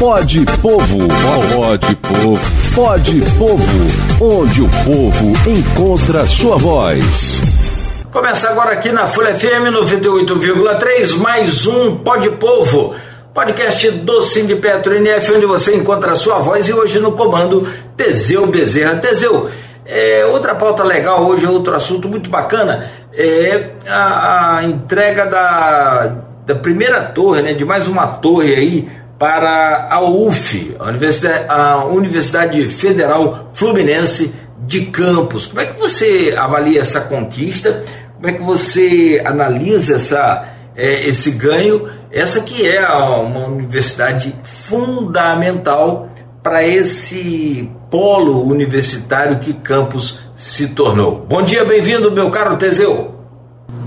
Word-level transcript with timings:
Pode 0.00 0.46
Povo, 0.62 1.08
pode 1.52 1.96
Povo, 1.96 2.38
pode 2.74 3.20
Povo, 3.36 4.40
onde 4.40 4.62
o 4.62 4.68
povo 4.82 5.32
encontra 5.46 6.24
sua 6.24 6.56
voz. 6.56 8.06
Começa 8.10 8.48
agora 8.48 8.72
aqui 8.72 8.90
na 8.90 9.06
Folha 9.06 9.34
FM 9.34 9.68
98,3, 9.70 11.18
mais 11.18 11.66
um 11.66 11.98
Pode 11.98 12.30
Povo, 12.30 12.94
podcast 13.34 13.90
do 13.90 14.22
Sindipetro 14.22 14.96
NF, 14.96 15.32
onde 15.32 15.44
você 15.44 15.76
encontra 15.76 16.14
sua 16.14 16.38
voz 16.38 16.66
e 16.66 16.72
hoje 16.72 16.98
no 16.98 17.12
comando 17.12 17.68
Teseu 17.94 18.46
Bezerra. 18.46 18.96
Teseu, 18.96 19.50
é, 19.84 20.24
outra 20.24 20.54
pauta 20.54 20.82
legal 20.82 21.26
hoje, 21.26 21.44
outro 21.44 21.74
assunto 21.74 22.08
muito 22.08 22.30
bacana, 22.30 22.88
é 23.12 23.68
a, 23.86 24.56
a 24.56 24.64
entrega 24.64 25.26
da, 25.26 26.16
da 26.46 26.54
primeira 26.54 27.02
torre, 27.02 27.42
né, 27.42 27.52
de 27.52 27.66
mais 27.66 27.86
uma 27.86 28.06
torre 28.06 28.54
aí 28.54 28.88
para 29.20 29.86
a 29.90 30.00
UF, 30.00 30.74
a 30.78 30.88
Universidade, 30.88 31.44
a 31.46 31.84
Universidade 31.84 32.68
Federal 32.70 33.50
Fluminense 33.52 34.32
de 34.66 34.86
Campos. 34.86 35.46
Como 35.48 35.60
é 35.60 35.66
que 35.66 35.78
você 35.78 36.34
avalia 36.38 36.80
essa 36.80 37.02
conquista? 37.02 37.84
Como 38.14 38.28
é 38.28 38.32
que 38.32 38.42
você 38.42 39.22
analisa 39.22 39.96
essa, 39.96 40.48
é, 40.74 41.06
esse 41.06 41.32
ganho? 41.32 41.86
Essa 42.10 42.40
que 42.40 42.66
é 42.66 42.82
uma 42.88 43.46
universidade 43.46 44.34
fundamental 44.42 46.08
para 46.42 46.66
esse 46.66 47.70
polo 47.90 48.42
universitário 48.42 49.38
que 49.40 49.52
Campos 49.52 50.18
se 50.34 50.68
tornou. 50.68 51.26
Bom 51.28 51.42
dia, 51.42 51.62
bem-vindo, 51.62 52.10
meu 52.10 52.30
caro 52.30 52.56
Teseu. 52.56 53.16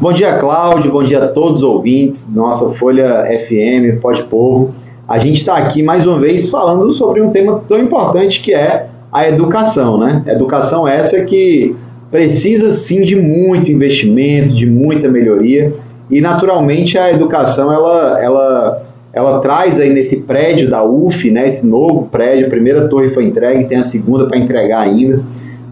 Bom 0.00 0.12
dia, 0.12 0.38
Cláudio. 0.38 0.92
Bom 0.92 1.02
dia 1.02 1.24
a 1.24 1.26
todos 1.26 1.62
os 1.62 1.68
ouvintes 1.68 2.28
nossa 2.32 2.70
Folha 2.74 3.24
FM, 3.24 4.00
Pode 4.00 4.22
Povo 4.22 4.85
a 5.08 5.18
gente 5.18 5.36
está 5.36 5.56
aqui 5.56 5.82
mais 5.82 6.06
uma 6.06 6.18
vez 6.18 6.48
falando 6.48 6.90
sobre 6.90 7.20
um 7.20 7.30
tema 7.30 7.62
tão 7.68 7.78
importante 7.78 8.40
que 8.40 8.52
é 8.52 8.88
a 9.12 9.28
educação, 9.28 9.96
né? 9.96 10.22
Educação 10.26 10.86
essa 10.86 11.20
que 11.22 11.76
precisa 12.10 12.72
sim 12.72 13.02
de 13.02 13.14
muito 13.14 13.70
investimento, 13.70 14.52
de 14.52 14.66
muita 14.66 15.08
melhoria 15.08 15.72
e 16.10 16.20
naturalmente 16.20 16.98
a 16.98 17.10
educação 17.10 17.72
ela, 17.72 18.20
ela, 18.20 18.82
ela 19.12 19.38
traz 19.38 19.78
aí 19.78 19.90
nesse 19.90 20.18
prédio 20.18 20.68
da 20.68 20.84
UF, 20.84 21.30
né? 21.30 21.48
Esse 21.48 21.64
novo 21.64 22.08
prédio, 22.10 22.46
a 22.46 22.50
primeira 22.50 22.88
torre 22.88 23.10
foi 23.10 23.24
entregue, 23.24 23.64
tem 23.64 23.78
a 23.78 23.84
segunda 23.84 24.26
para 24.26 24.38
entregar 24.38 24.80
ainda, 24.80 25.22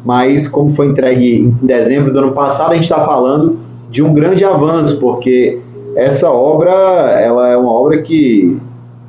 mas 0.04 0.46
como 0.46 0.74
foi 0.74 0.86
entregue 0.86 1.40
em 1.40 1.66
dezembro 1.66 2.12
do 2.12 2.18
ano 2.20 2.32
passado, 2.32 2.70
a 2.70 2.74
gente 2.74 2.84
está 2.84 3.04
falando 3.04 3.58
de 3.90 4.00
um 4.00 4.14
grande 4.14 4.44
avanço 4.44 4.98
porque 4.98 5.58
essa 5.96 6.30
obra 6.30 6.70
ela 6.70 7.48
é 7.48 7.56
uma 7.56 7.72
obra 7.72 8.00
que 8.02 8.58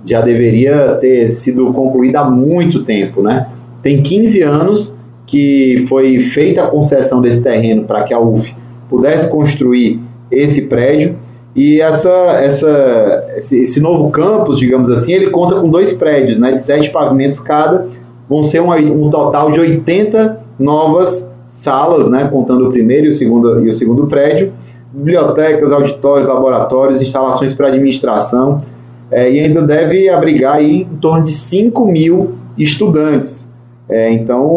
já 0.05 0.21
deveria 0.21 0.95
ter 0.95 1.29
sido 1.31 1.73
concluída 1.73 2.19
há 2.19 2.29
muito 2.29 2.83
tempo, 2.83 3.21
né? 3.21 3.47
Tem 3.81 4.01
15 4.01 4.41
anos 4.41 4.95
que 5.25 5.85
foi 5.89 6.19
feita 6.19 6.63
a 6.63 6.67
concessão 6.67 7.21
desse 7.21 7.41
terreno 7.41 7.83
para 7.85 8.03
que 8.03 8.13
a 8.13 8.19
UF 8.19 8.53
pudesse 8.89 9.27
construir 9.27 9.99
esse 10.31 10.63
prédio. 10.63 11.17
E 11.55 11.79
essa, 11.79 12.09
essa, 12.41 13.25
esse, 13.37 13.79
novo 13.79 14.09
campus, 14.11 14.59
digamos 14.59 14.89
assim, 14.91 15.13
ele 15.13 15.29
conta 15.29 15.55
com 15.55 15.69
dois 15.69 15.93
prédios, 15.93 16.37
né, 16.37 16.51
de 16.51 16.61
sete 16.61 16.89
pavimentos 16.89 17.39
cada, 17.39 17.87
vão 18.29 18.43
ser 18.43 18.61
um, 18.61 18.71
um 18.71 19.09
total 19.09 19.49
de 19.51 19.59
80 19.61 20.37
novas 20.59 21.29
salas, 21.47 22.09
né, 22.09 22.27
contando 22.27 22.67
o 22.67 22.71
primeiro 22.71 23.05
e 23.05 23.09
o 23.09 23.13
segundo, 23.13 23.65
e 23.65 23.69
o 23.69 23.73
segundo 23.73 24.05
prédio, 24.07 24.51
bibliotecas, 24.91 25.71
auditórios, 25.71 26.27
laboratórios, 26.27 27.01
instalações 27.01 27.53
para 27.53 27.67
administração, 27.67 28.61
é, 29.11 29.31
e 29.31 29.39
ainda 29.39 29.61
deve 29.61 30.09
abrigar 30.09 30.55
aí 30.55 30.81
em 30.81 30.97
torno 30.97 31.23
de 31.23 31.31
5 31.31 31.85
mil 31.87 32.35
estudantes. 32.57 33.47
É, 33.87 34.11
então, 34.11 34.49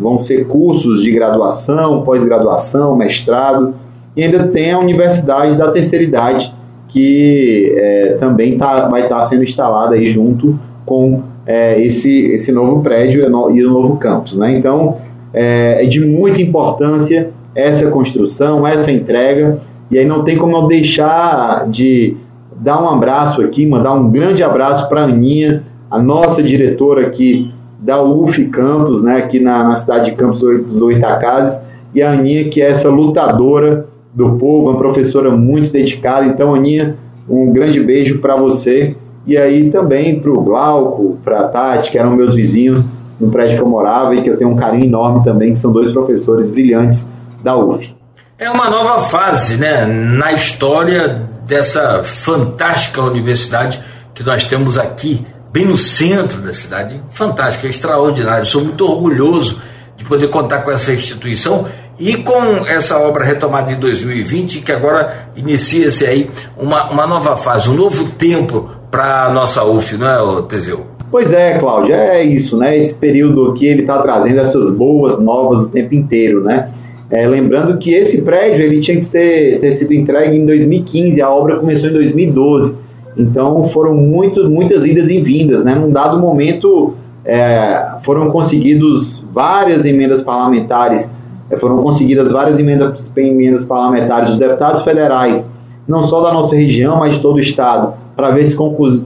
vão 0.00 0.18
ser 0.18 0.46
cursos 0.46 1.02
de 1.02 1.10
graduação, 1.10 2.02
pós-graduação, 2.02 2.96
mestrado, 2.96 3.74
e 4.16 4.22
ainda 4.22 4.46
tem 4.48 4.72
a 4.72 4.78
Universidade 4.78 5.56
da 5.56 5.70
Terceira 5.72 6.04
Idade, 6.04 6.54
que 6.88 7.74
é, 7.76 8.16
também 8.20 8.56
tá, 8.56 8.88
vai 8.88 9.02
estar 9.02 9.16
tá 9.16 9.22
sendo 9.22 9.42
instalada 9.42 9.94
aí 9.94 10.06
junto 10.06 10.58
com 10.86 11.22
é, 11.46 11.80
esse, 11.80 12.26
esse 12.32 12.52
novo 12.52 12.80
prédio 12.80 13.22
e 13.52 13.64
o 13.64 13.70
novo 13.70 13.96
campus. 13.96 14.36
Né? 14.36 14.56
Então, 14.56 14.98
é, 15.32 15.84
é 15.84 15.86
de 15.86 16.00
muita 16.00 16.40
importância 16.40 17.30
essa 17.54 17.88
construção, 17.88 18.66
essa 18.66 18.92
entrega, 18.92 19.58
e 19.90 19.98
aí 19.98 20.04
não 20.04 20.22
tem 20.22 20.36
como 20.36 20.56
eu 20.56 20.66
deixar 20.68 21.68
de 21.68 22.16
dar 22.60 22.82
um 22.82 22.88
abraço 22.88 23.42
aqui, 23.42 23.66
mandar 23.66 23.94
um 23.94 24.10
grande 24.10 24.42
abraço 24.42 24.88
para 24.88 25.02
a 25.02 25.04
Aninha, 25.04 25.64
a 25.90 26.00
nossa 26.00 26.42
diretora 26.42 27.06
aqui 27.06 27.52
da 27.78 28.02
UF 28.02 28.44
Campos, 28.46 29.02
né, 29.02 29.16
aqui 29.16 29.40
na, 29.40 29.64
na 29.64 29.74
cidade 29.74 30.10
de 30.10 30.16
Campos 30.16 30.40
dos 30.40 30.82
Oitacazes, 30.82 31.64
e 31.94 32.02
a 32.02 32.12
Aninha, 32.12 32.48
que 32.48 32.60
é 32.60 32.68
essa 32.68 32.88
lutadora 32.88 33.88
do 34.14 34.36
povo, 34.36 34.70
uma 34.70 34.78
professora 34.78 35.30
muito 35.30 35.72
dedicada. 35.72 36.26
Então, 36.26 36.54
Aninha, 36.54 36.96
um 37.28 37.52
grande 37.52 37.80
beijo 37.80 38.20
para 38.20 38.36
você. 38.36 38.94
E 39.26 39.36
aí 39.36 39.70
também 39.70 40.20
para 40.20 40.30
o 40.30 40.40
Glauco, 40.42 41.18
para 41.24 41.40
a 41.40 41.48
Tati, 41.48 41.90
que 41.90 41.98
eram 41.98 42.12
meus 42.12 42.34
vizinhos 42.34 42.88
no 43.18 43.28
prédio 43.30 43.56
que 43.56 43.62
eu 43.62 43.68
morava 43.68 44.14
e 44.14 44.22
que 44.22 44.30
eu 44.30 44.36
tenho 44.36 44.50
um 44.50 44.56
carinho 44.56 44.84
enorme 44.84 45.22
também, 45.22 45.52
que 45.52 45.58
são 45.58 45.72
dois 45.72 45.92
professores 45.92 46.48
brilhantes 46.48 47.08
da 47.42 47.56
UF. 47.56 47.94
É 48.38 48.50
uma 48.50 48.70
nova 48.70 49.02
fase 49.02 49.58
né, 49.58 49.84
na 49.84 50.32
história 50.32 51.28
dessa 51.50 52.04
fantástica 52.04 53.02
universidade 53.02 53.82
que 54.14 54.22
nós 54.22 54.44
temos 54.44 54.78
aqui, 54.78 55.26
bem 55.52 55.64
no 55.64 55.76
centro 55.76 56.40
da 56.40 56.52
cidade. 56.52 57.02
Fantástica, 57.10 57.66
extraordinário. 57.66 58.46
Sou 58.46 58.62
muito 58.62 58.86
orgulhoso 58.86 59.60
de 59.96 60.04
poder 60.04 60.28
contar 60.28 60.62
com 60.62 60.70
essa 60.70 60.92
instituição 60.92 61.66
e 61.98 62.16
com 62.18 62.64
essa 62.66 62.98
obra 63.00 63.24
retomada 63.24 63.72
em 63.72 63.80
2020, 63.80 64.60
que 64.60 64.70
agora 64.70 65.28
inicia-se 65.34 66.06
aí 66.06 66.30
uma, 66.56 66.88
uma 66.88 67.04
nova 67.04 67.36
fase, 67.36 67.68
um 67.68 67.74
novo 67.74 68.10
tempo 68.12 68.70
para 68.88 69.24
a 69.24 69.32
nossa 69.32 69.64
UF, 69.64 69.96
não 69.96 70.38
é, 70.38 70.42
Teseu? 70.42 70.86
Pois 71.10 71.32
é, 71.32 71.58
Cláudio, 71.58 71.92
é 71.92 72.22
isso, 72.22 72.56
né? 72.56 72.78
Esse 72.78 72.94
período 72.94 73.50
aqui 73.50 73.66
ele 73.66 73.80
está 73.80 74.00
trazendo 74.00 74.38
essas 74.38 74.70
boas 74.70 75.18
novas 75.18 75.64
o 75.64 75.68
tempo 75.68 75.96
inteiro, 75.96 76.44
né? 76.44 76.70
É, 77.10 77.26
lembrando 77.26 77.76
que 77.78 77.92
esse 77.92 78.22
prédio 78.22 78.62
ele 78.62 78.80
tinha 78.80 78.96
que 78.96 79.04
ser, 79.04 79.58
ter 79.58 79.72
sido 79.72 79.92
entregue 79.92 80.36
em 80.36 80.46
2015, 80.46 81.20
a 81.20 81.28
obra 81.28 81.58
começou 81.58 81.88
em 81.88 81.92
2012. 81.92 82.76
Então 83.16 83.64
foram 83.64 83.94
muito, 83.94 84.48
muitas 84.48 84.84
idas 84.86 85.08
e 85.08 85.20
vindas. 85.20 85.64
Né? 85.64 85.74
Num 85.74 85.90
dado 85.90 86.20
momento 86.20 86.94
é, 87.24 87.96
foram 88.02 88.30
conseguidos 88.30 89.26
várias 89.32 89.84
emendas 89.84 90.22
parlamentares, 90.22 91.10
é, 91.50 91.56
foram 91.56 91.82
conseguidas 91.82 92.30
várias 92.30 92.58
emendas, 92.58 93.12
emendas 93.16 93.64
parlamentares 93.64 94.30
dos 94.30 94.38
deputados 94.38 94.82
federais, 94.82 95.50
não 95.88 96.04
só 96.04 96.20
da 96.22 96.32
nossa 96.32 96.54
região, 96.54 96.96
mas 96.96 97.16
de 97.16 97.20
todo 97.20 97.36
o 97.36 97.40
estado, 97.40 97.94
para 98.14 98.30
ver 98.30 98.46
se 98.46 98.54
conclu, 98.54 99.04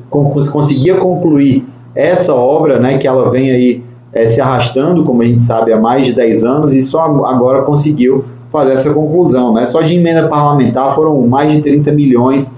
conseguia 0.53 0.97
concluir 0.97 1.65
essa 1.95 2.35
obra, 2.35 2.79
né, 2.79 2.99
que 2.99 3.07
ela 3.07 3.31
vem 3.31 3.51
aí 3.51 3.83
é, 4.15 4.27
se 4.27 4.41
arrastando, 4.41 5.03
como 5.03 5.23
a 5.23 5.25
gente 5.25 5.43
sabe, 5.43 5.73
há 5.73 5.79
mais 5.79 6.07
de 6.07 6.13
10 6.13 6.45
anos 6.45 6.73
e 6.73 6.81
só 6.81 7.01
agora 7.27 7.63
conseguiu 7.63 8.25
fazer 8.53 8.75
essa 8.75 8.95
conclusão. 8.95 9.53
Né? 9.53 9.67
Só 9.67 9.83
de 9.83 9.97
emenda 9.97 10.29
parlamentar 10.29 10.95
foram 10.95 11.21
mais 11.27 11.51
de 11.51 11.61
30 11.61 11.91
milhões 11.93 12.53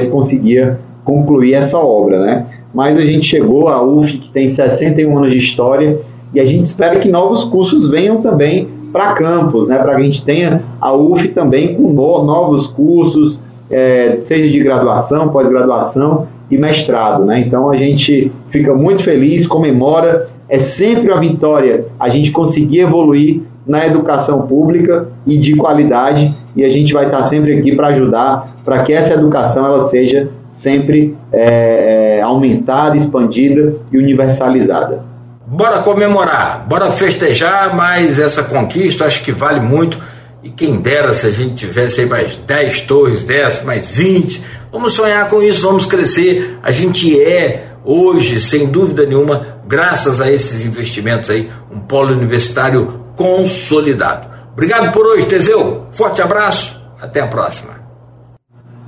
se 0.00 0.08
conseguia 0.08 0.80
concluir 1.04 1.54
essa 1.54 1.78
obra. 1.78 2.18
Né? 2.20 2.46
Mas 2.72 2.96
a 2.96 3.02
gente 3.02 3.26
chegou 3.26 3.68
à 3.68 3.82
UF, 3.82 4.18
que 4.18 4.30
tem 4.30 4.48
61 4.48 5.18
anos 5.18 5.32
de 5.32 5.38
história, 5.38 6.00
e 6.32 6.40
a 6.40 6.44
gente 6.44 6.64
espera 6.64 6.98
que 6.98 7.10
novos 7.10 7.44
cursos 7.44 7.86
venham 7.86 8.22
também 8.22 8.68
para 8.92 9.12
campus, 9.12 9.68
né? 9.68 9.76
para 9.76 9.96
que 9.96 10.00
a 10.00 10.04
gente 10.04 10.24
tenha 10.24 10.62
a 10.80 10.94
UF 10.94 11.28
também 11.28 11.74
com 11.74 11.92
no, 11.92 12.24
novos 12.24 12.66
cursos, 12.66 13.42
é, 13.70 14.18
seja 14.22 14.48
de 14.48 14.58
graduação, 14.60 15.28
pós-graduação 15.28 16.26
e 16.50 16.56
mestrado. 16.56 17.24
Né? 17.24 17.40
Então 17.40 17.68
a 17.68 17.76
gente 17.76 18.32
fica 18.48 18.72
muito 18.72 19.02
feliz, 19.02 19.46
comemora 19.46 20.28
é 20.54 20.58
sempre 20.58 21.10
uma 21.10 21.20
vitória 21.20 21.86
a 21.98 22.08
gente 22.08 22.30
conseguir 22.30 22.80
evoluir 22.80 23.42
na 23.66 23.84
educação 23.84 24.42
pública 24.42 25.08
e 25.26 25.36
de 25.36 25.56
qualidade 25.56 26.32
e 26.54 26.62
a 26.64 26.70
gente 26.70 26.92
vai 26.92 27.06
estar 27.06 27.24
sempre 27.24 27.58
aqui 27.58 27.74
para 27.74 27.88
ajudar 27.88 28.54
para 28.64 28.84
que 28.84 28.92
essa 28.92 29.14
educação 29.14 29.66
ela 29.66 29.80
seja 29.80 30.30
sempre 30.50 31.16
é, 31.32 32.18
é, 32.18 32.22
aumentada, 32.22 32.96
expandida 32.96 33.74
e 33.90 33.98
universalizada. 33.98 35.02
Bora 35.44 35.82
comemorar, 35.82 36.64
bora 36.68 36.90
festejar 36.90 37.74
mais 37.74 38.20
essa 38.20 38.44
conquista, 38.44 39.06
acho 39.06 39.24
que 39.24 39.32
vale 39.32 39.58
muito. 39.58 40.00
E 40.42 40.50
quem 40.50 40.80
dera 40.80 41.12
se 41.12 41.26
a 41.26 41.30
gente 41.30 41.54
tivesse 41.54 42.02
aí 42.02 42.06
mais 42.06 42.36
10 42.36 42.82
torres 42.82 43.24
dessas, 43.24 43.64
mais 43.64 43.90
20. 43.90 44.40
Vamos 44.70 44.92
sonhar 44.92 45.28
com 45.28 45.42
isso, 45.42 45.62
vamos 45.62 45.84
crescer. 45.84 46.58
A 46.62 46.70
gente 46.70 47.20
é 47.20 47.74
hoje, 47.84 48.40
sem 48.40 48.66
dúvida 48.66 49.04
nenhuma, 49.04 49.53
graças 49.66 50.20
a 50.20 50.30
esses 50.30 50.64
investimentos 50.64 51.30
aí, 51.30 51.50
um 51.70 51.80
polo 51.80 52.12
universitário 52.12 53.04
consolidado. 53.16 54.28
Obrigado 54.52 54.92
por 54.92 55.06
hoje, 55.06 55.26
Teseu. 55.26 55.86
Forte 55.92 56.22
abraço, 56.22 56.80
até 57.00 57.20
a 57.20 57.26
próxima. 57.26 57.74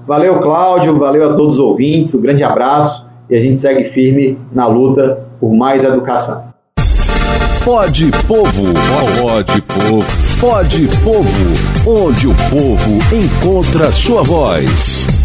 Valeu, 0.06 0.40
Cláudio, 0.40 0.96
valeu 0.98 1.30
a 1.30 1.34
todos 1.34 1.54
os 1.54 1.58
ouvintes, 1.58 2.14
um 2.14 2.20
grande 2.20 2.44
abraço 2.44 3.04
e 3.28 3.36
a 3.36 3.40
gente 3.40 3.58
segue 3.58 3.88
firme 3.88 4.38
na 4.52 4.66
luta 4.66 5.26
por 5.40 5.52
mais 5.52 5.82
educação. 5.82 6.46
Pode 7.64 8.12
Povo, 8.28 8.72
pode 9.20 9.62
Povo, 9.62 10.04
pode 10.40 10.88
Povo, 11.02 12.04
onde 12.06 12.28
o 12.28 12.34
povo 12.48 12.98
encontra 13.12 13.90
sua 13.90 14.22
voz. 14.22 15.15